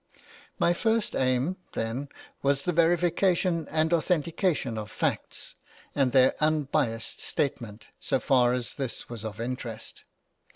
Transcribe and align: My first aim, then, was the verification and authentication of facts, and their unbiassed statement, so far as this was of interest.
My 0.57 0.73
first 0.73 1.15
aim, 1.15 1.57
then, 1.73 2.09
was 2.41 2.63
the 2.63 2.71
verification 2.71 3.67
and 3.69 3.93
authentication 3.93 4.75
of 4.75 4.89
facts, 4.89 5.53
and 5.93 6.11
their 6.11 6.33
unbiassed 6.41 7.21
statement, 7.21 7.89
so 7.99 8.19
far 8.19 8.51
as 8.51 8.73
this 8.73 9.09
was 9.09 9.23
of 9.23 9.39
interest. 9.39 10.05